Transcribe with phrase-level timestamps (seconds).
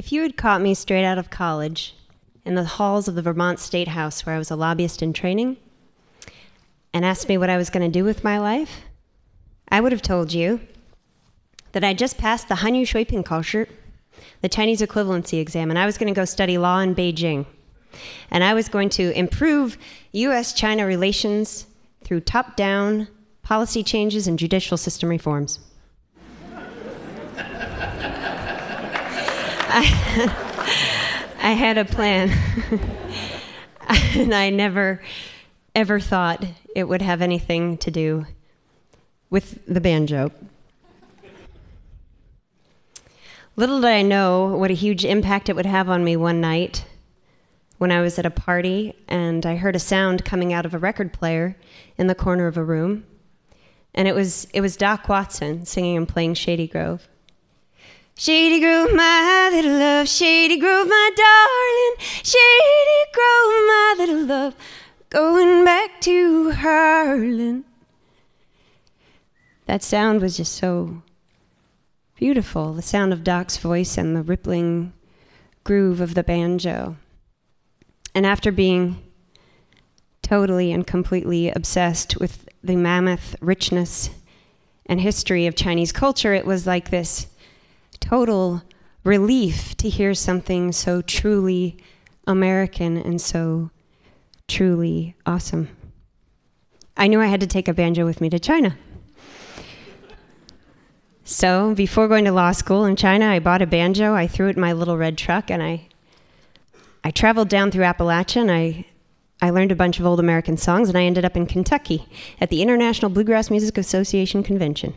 [0.00, 1.94] If you had caught me straight out of college
[2.46, 5.58] in the halls of the Vermont State House where I was a lobbyist in training
[6.94, 8.80] and asked me what I was going to do with my life,
[9.68, 10.60] I would have told you
[11.72, 13.68] that I just passed the Hanyu Shuiping Kaoshi,
[14.40, 17.44] the Chinese equivalency exam, and I was going to go study law in Beijing.
[18.30, 19.76] And I was going to improve
[20.12, 21.66] US China relations
[22.04, 23.06] through top down
[23.42, 25.58] policy changes and judicial system reforms.
[29.72, 29.82] I,
[31.42, 32.30] I had a plan.
[34.14, 35.02] and I never,
[35.74, 38.26] ever thought it would have anything to do
[39.30, 40.32] with the banjo.
[43.56, 46.84] Little did I know what a huge impact it would have on me one night
[47.78, 50.78] when I was at a party and I heard a sound coming out of a
[50.78, 51.56] record player
[51.98, 53.04] in the corner of a room.
[53.94, 57.08] And it was, it was Doc Watson singing and playing Shady Grove.
[58.16, 64.54] Shady Grove, my little love, Shady Grove, my darling, Shady Grove, my little love,
[65.08, 67.64] going back to Harlan.
[69.66, 71.02] That sound was just so
[72.16, 72.74] beautiful.
[72.74, 74.92] The sound of Doc's voice and the rippling
[75.64, 76.96] groove of the banjo.
[78.14, 79.02] And after being
[80.22, 84.10] totally and completely obsessed with the mammoth richness
[84.86, 87.26] and history of Chinese culture, it was like this
[88.00, 88.62] total
[89.04, 91.76] relief to hear something so truly
[92.26, 93.70] American and so
[94.48, 95.68] truly awesome.
[96.96, 98.76] I knew I had to take a banjo with me to China.
[101.24, 104.56] So, before going to law school in China, I bought a banjo, I threw it
[104.56, 105.88] in my little red truck, and I
[107.02, 108.84] I traveled down through Appalachia and I
[109.42, 112.06] I learned a bunch of old American songs and I ended up in Kentucky
[112.40, 114.92] at the International Bluegrass Music Association convention.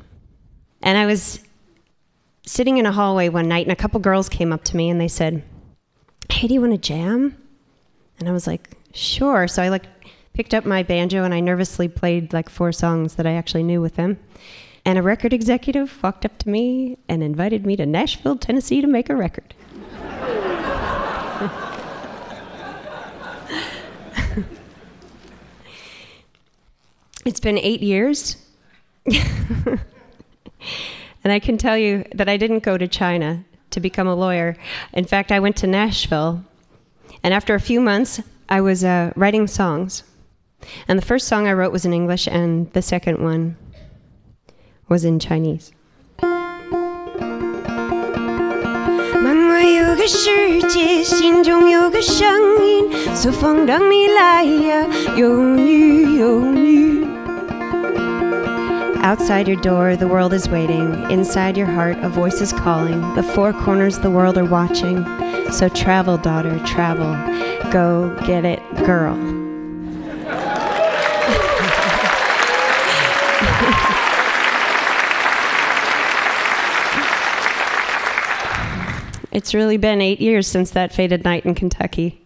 [0.81, 1.39] And I was
[2.45, 4.99] sitting in a hallway one night, and a couple girls came up to me and
[4.99, 5.43] they said,
[6.29, 7.37] Hey, do you want to jam?
[8.19, 9.47] And I was like, Sure.
[9.47, 9.85] So I like
[10.33, 13.81] picked up my banjo and I nervously played like four songs that I actually knew
[13.81, 14.19] with them.
[14.85, 18.87] And a record executive walked up to me and invited me to Nashville, Tennessee to
[18.87, 19.53] make a record.
[27.25, 28.37] it's been eight years.
[31.24, 34.56] And I can tell you that I didn't go to China to become a lawyer.
[34.92, 36.42] In fact, I went to Nashville.
[37.22, 40.04] And after a few months, I was uh, writing songs.
[40.88, 43.56] And the first song I wrote was in English, and the second one
[44.88, 45.72] was in Chinese.
[49.20, 52.26] 漫漫有个世界，心中有个声
[52.64, 56.91] 音，so 放荡你来呀，忧郁忧郁。
[59.03, 60.93] Outside your door, the world is waiting.
[61.11, 63.01] Inside your heart, a voice is calling.
[63.15, 65.03] The four corners of the world are watching.
[65.51, 67.11] So travel, daughter, travel.
[67.69, 69.13] Go get it, girl.
[79.33, 82.25] it's really been eight years since that fated night in Kentucky.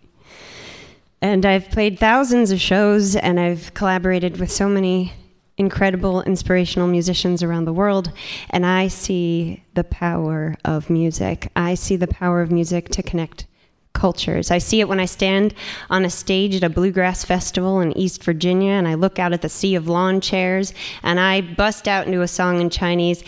[1.23, 5.13] And I've played thousands of shows and I've collaborated with so many
[5.57, 8.11] incredible, inspirational musicians around the world,
[8.49, 11.51] and I see the power of music.
[11.55, 13.47] I see the power of music to connect
[13.93, 14.51] cultures.
[14.51, 15.55] I see it when I stand
[15.89, 19.41] on a stage at a bluegrass festival in East Virginia and I look out at
[19.41, 23.23] the sea of lawn chairs and I bust out into a song in Chinese,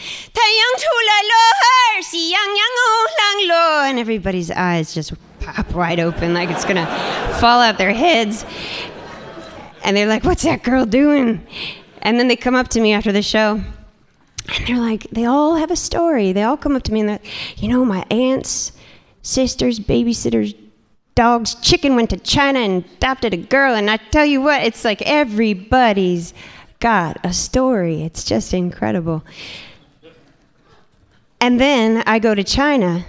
[3.90, 6.86] and everybody's eyes just pop wide open like it's gonna
[7.40, 8.46] fall out their heads.
[9.84, 11.46] And they're like, What's that girl doing?
[12.02, 13.62] And then they come up to me after the show
[14.56, 16.32] and they're like, they all have a story.
[16.32, 17.20] They all come up to me and they're,
[17.58, 18.72] you know, my aunt's
[19.22, 20.54] sister's babysitter's
[21.16, 23.76] dog's chicken went to China and adopted a girl.
[23.76, 26.34] And I tell you what, it's like everybody's
[26.80, 28.04] got a story.
[28.04, 29.24] It's just incredible.
[31.42, 33.06] And then I go to China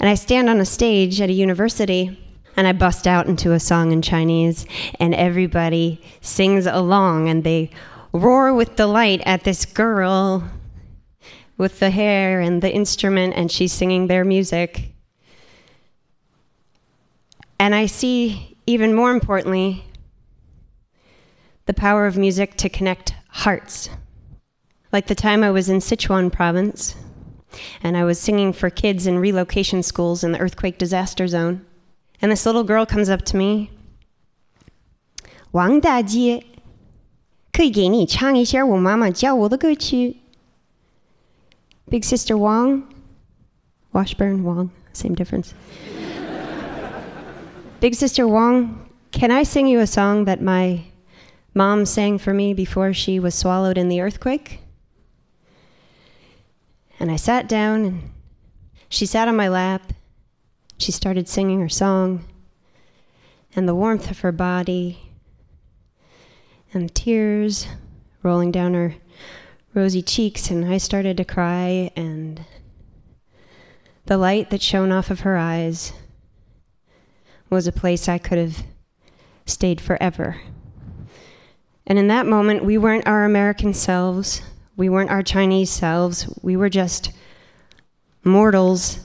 [0.00, 2.18] and I stand on a stage at a university
[2.58, 4.66] and I bust out into a song in Chinese,
[4.98, 7.70] and everybody sings along and they
[8.10, 10.42] roar with delight at this girl
[11.56, 14.88] with the hair and the instrument, and she's singing their music.
[17.60, 19.84] And I see, even more importantly,
[21.66, 23.88] the power of music to connect hearts.
[24.90, 26.96] Like the time I was in Sichuan province,
[27.84, 31.64] and I was singing for kids in relocation schools in the earthquake disaster zone.
[32.21, 33.69] And this little girl comes up to me.
[35.51, 36.45] 王大姐，
[37.51, 40.17] 可以给你唱一下我妈妈教我的歌曲。
[41.89, 42.83] Big Sister Wang,
[43.91, 44.69] Washburn Wang.
[44.93, 45.53] same difference.
[47.79, 50.85] Big Sister Wong, can I sing you a song that my
[51.53, 54.59] mom sang for me before she was swallowed in the earthquake?
[56.99, 58.01] And I sat down, and
[58.87, 59.91] she sat on my lap.
[60.78, 62.24] she started singing her song,
[63.54, 65.10] and the warmth of her body,
[66.72, 67.66] and tears
[68.22, 68.94] rolling down her
[69.74, 72.44] rosy cheeks, and I started to cry, and
[74.06, 75.92] the light that shone off of her eyes
[77.50, 78.62] was a place I could have
[79.46, 80.36] stayed forever.
[81.88, 84.42] And in that moment, we weren't our American selves,
[84.76, 87.10] we weren't our Chinese selves, we were just
[88.22, 89.00] mortals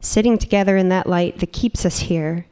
[0.00, 2.46] sitting together in that light that keeps us here.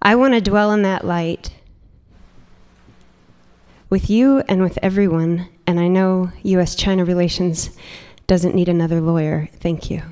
[0.00, 1.52] I want to dwell in that light
[3.90, 7.76] with you and with everyone, and I know US China relations
[8.26, 9.48] doesn't need another lawyer.
[9.60, 10.02] Thank you.